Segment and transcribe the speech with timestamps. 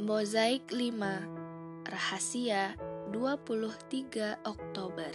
[0.00, 2.72] Mozaik 5 Rahasia
[3.12, 5.12] 23 Oktober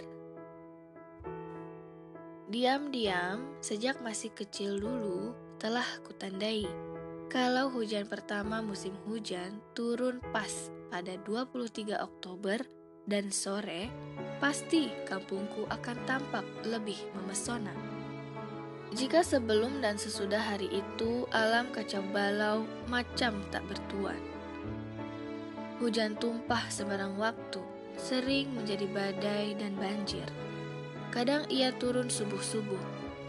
[2.46, 6.70] Diam-diam, sejak masih kecil dulu, telah kutandai
[7.26, 12.62] kalau hujan pertama musim hujan turun pas pada 23 Oktober
[13.02, 13.90] dan sore,
[14.38, 17.74] pasti kampungku akan tampak lebih memesona.
[18.94, 24.37] Jika sebelum dan sesudah hari itu alam kacau balau macam tak bertuan.
[25.78, 27.62] Hujan tumpah sembarang waktu,
[27.94, 30.26] sering menjadi badai dan banjir.
[31.14, 32.82] Kadang ia turun subuh-subuh,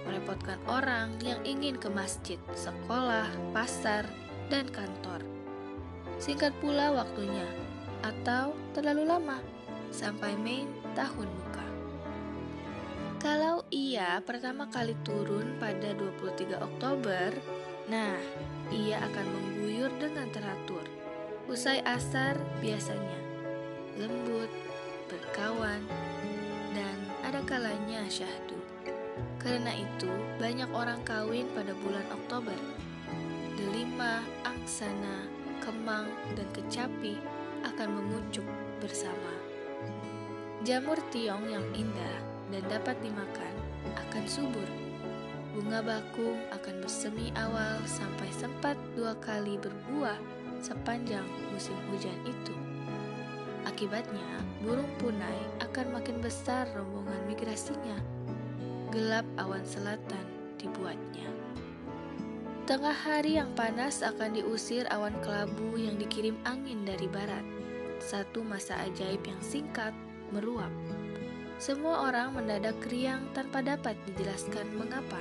[0.09, 4.09] merepotkan orang yang ingin ke masjid, sekolah, pasar,
[4.49, 5.21] dan kantor.
[6.17, 7.45] Singkat pula waktunya,
[8.01, 9.37] atau terlalu lama,
[9.93, 10.65] sampai Mei
[10.97, 11.67] tahun muka.
[13.21, 17.29] Kalau ia pertama kali turun pada 23 Oktober,
[17.93, 18.17] nah,
[18.73, 20.98] ia akan mengguyur dengan teratur.
[21.49, 23.17] Usai asar biasanya
[23.97, 24.53] lembut,
[25.09, 25.81] berkawan,
[26.77, 28.53] dan ada kalanya syahdu.
[29.41, 32.53] Karena itu, banyak orang kawin pada bulan Oktober.
[33.57, 35.25] Delima, angsana,
[35.57, 36.05] kemang,
[36.37, 37.17] dan kecapi
[37.65, 38.45] akan mengucuk
[38.77, 39.33] bersama.
[40.61, 42.17] Jamur tiong yang indah
[42.53, 43.53] dan dapat dimakan
[43.97, 44.69] akan subur.
[45.57, 52.55] Bunga bakung akan bersemi awal sampai sempat dua kali berbuah sepanjang musim hujan itu.
[53.67, 57.99] Akibatnya, burung punai akan makin besar rombongan migrasinya.
[58.89, 60.25] Gelap awan selatan
[60.59, 61.27] dibuatnya.
[62.69, 67.41] Tengah hari yang panas akan diusir awan kelabu yang dikirim angin dari barat.
[67.97, 69.91] Satu masa ajaib yang singkat
[70.29, 70.69] meruap.
[71.59, 75.19] Semua orang mendadak riang tanpa dapat dijelaskan mengapa.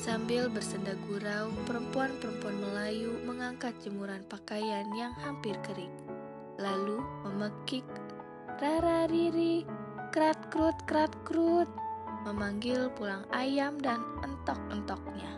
[0.00, 5.92] Sambil bersenda gurau, perempuan-perempuan Melayu mengangkat jemuran pakaian yang hampir kering.
[6.56, 7.84] Lalu memekik,
[8.64, 9.68] rara riri,
[10.08, 11.68] krat krut krat krut,
[12.24, 15.36] memanggil pulang ayam dan entok-entoknya.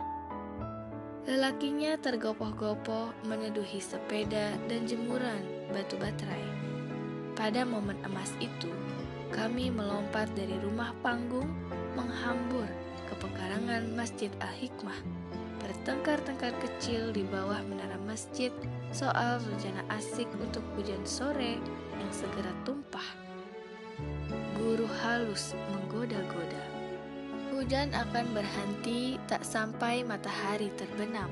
[1.27, 5.43] Lelakinya tergopoh-gopoh meneduhi sepeda dan jemuran
[5.75, 6.47] batu baterai.
[7.35, 8.71] Pada momen emas itu,
[9.35, 11.51] kami melompat dari rumah panggung
[11.99, 12.82] menghambur
[13.23, 14.99] pekarangan Masjid Al-Hikmah.
[15.63, 18.51] Bertengkar-tengkar kecil di bawah menara masjid
[18.91, 21.55] soal rencana asik untuk hujan sore
[21.95, 23.07] yang segera tumpah.
[24.59, 26.63] Guru halus menggoda-goda.
[27.55, 31.31] Hujan akan berhenti tak sampai matahari terbenam.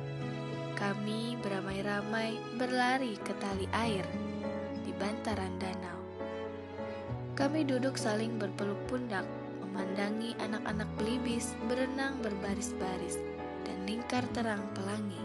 [0.79, 4.07] Kami beramai-ramai berlari ke tali air
[4.87, 5.99] di bantaran danau.
[7.35, 9.27] Kami duduk saling berpeluk pundak,
[9.71, 13.15] memandangi anak-anak belibis berenang berbaris-baris
[13.63, 15.23] dan lingkar terang pelangi.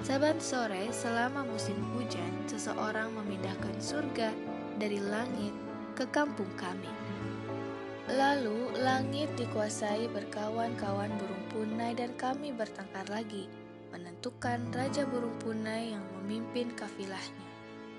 [0.00, 4.32] Saban sore selama musim hujan, seseorang memindahkan surga
[4.80, 5.52] dari langit
[5.92, 6.88] ke kampung kami.
[8.08, 13.44] Lalu langit dikuasai berkawan-kawan burung punai dan kami bertengkar lagi,
[13.92, 17.46] menentukan raja burung punai yang memimpin kafilahnya,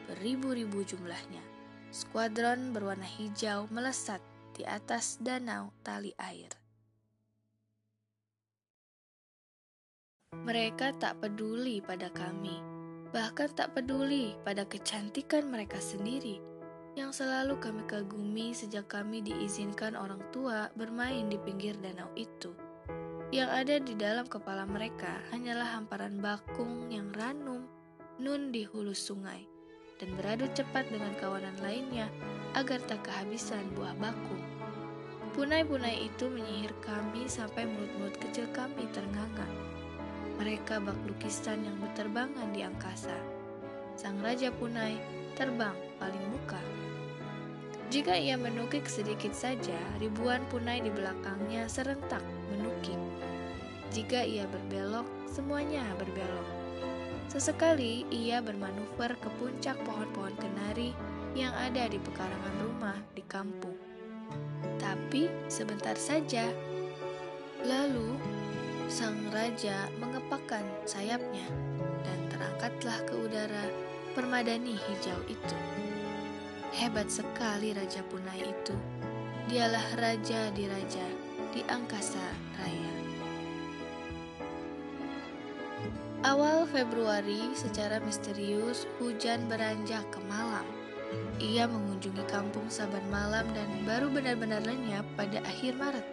[0.09, 1.45] beribu-ribu jumlahnya.
[1.93, 4.23] Skuadron berwarna hijau melesat
[4.55, 6.51] di atas danau tali air.
[10.31, 12.55] Mereka tak peduli pada kami,
[13.11, 16.39] bahkan tak peduli pada kecantikan mereka sendiri
[16.95, 22.51] yang selalu kami kagumi sejak kami diizinkan orang tua bermain di pinggir danau itu.
[23.31, 27.63] Yang ada di dalam kepala mereka hanyalah hamparan bakung yang ranum
[28.19, 29.50] nun di hulu sungai
[30.01, 32.09] dan beradu cepat dengan kawanan lainnya
[32.57, 34.41] agar tak kehabisan buah bakung.
[35.37, 39.45] Punai-punai itu menyihir kami sampai mulut-mulut kecil kami ternganga.
[40.41, 43.13] Mereka bak lukisan yang berterbangan di angkasa.
[43.93, 44.97] Sang Raja Punai
[45.37, 46.59] terbang paling muka.
[47.93, 52.97] Jika ia menukik sedikit saja, ribuan punai di belakangnya serentak menukik.
[53.91, 56.60] Jika ia berbelok, semuanya berbelok.
[57.31, 60.91] Sesekali ia bermanuver ke puncak pohon-pohon kenari
[61.31, 63.79] yang ada di pekarangan rumah di kampung.
[64.75, 66.51] Tapi sebentar saja.
[67.63, 68.19] Lalu
[68.91, 71.47] sang raja mengepakkan sayapnya
[72.03, 73.63] dan terangkatlah ke udara
[74.11, 75.57] permadani hijau itu.
[76.75, 78.75] Hebat sekali Raja Punai itu.
[79.47, 81.07] Dialah raja di raja
[81.55, 82.27] di angkasa
[82.59, 82.90] raya.
[86.21, 90.63] Awal Februari, secara misterius, hujan beranjak ke malam.
[91.41, 96.05] Ia mengunjungi kampung saban malam dan baru benar-benar lenyap pada akhir Maret.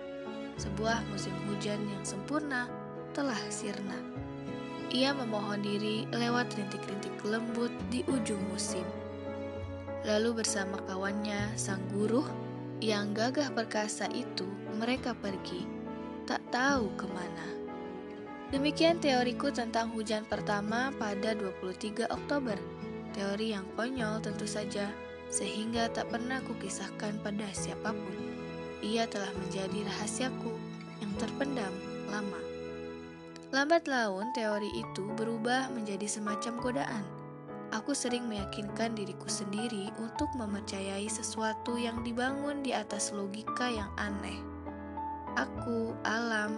[0.59, 2.67] Sebuah musim hujan yang sempurna
[3.13, 4.01] telah sirna.
[4.89, 8.85] ia memohon diri lewat rintik-rintik lembut di ujung musim.
[10.09, 12.25] Lalu bersama kawannya, sang guru
[12.81, 14.49] yang gagah perkasa itu,
[14.81, 15.69] mereka pergi,
[16.25, 17.58] tak tahu ke mana.
[18.49, 22.57] Demikian teoriku tentang hujan pertama pada 23 Oktober.
[23.13, 24.89] Teori yang konyol tentu saja,
[25.29, 28.17] sehingga tak pernah kukisahkan pada siapa pun.
[28.81, 30.53] Ia telah menjadi rahasiaku
[31.05, 31.75] yang terpendam
[32.09, 32.41] lama.
[33.53, 37.05] Lambat laun, teori itu berubah menjadi semacam godaan
[37.69, 44.41] Aku sering meyakinkan diriku sendiri untuk mempercayai sesuatu yang dibangun di atas logika yang aneh.
[45.37, 46.57] Aku, alam,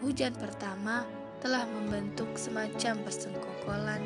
[0.00, 1.06] hujan pertama
[1.40, 4.02] telah membentuk semacam persengkokolan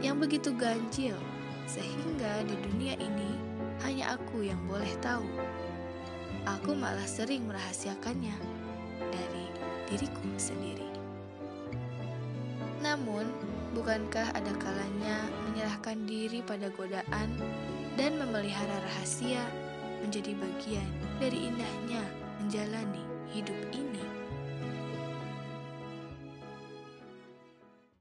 [0.00, 1.16] yang begitu ganjil,
[1.68, 3.30] sehingga di dunia ini
[3.84, 5.26] hanya aku yang boleh tahu.
[6.48, 8.32] Aku malah sering merahasiakannya
[9.12, 9.46] dari
[9.92, 10.88] diriku sendiri.
[12.80, 13.28] Namun,
[13.76, 17.28] bukankah ada kalanya menyerahkan diri pada godaan
[18.00, 19.44] dan memelihara rahasia
[20.00, 20.90] menjadi bagian
[21.20, 22.00] dari indahnya
[22.40, 23.04] menjalani
[23.36, 24.19] hidup ini?